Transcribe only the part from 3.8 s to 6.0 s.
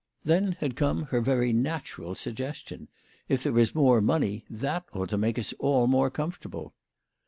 money that ought to make us all